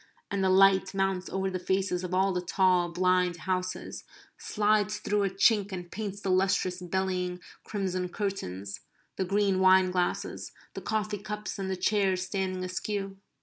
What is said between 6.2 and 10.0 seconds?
the lustrous bellying crimson curtains; the green wine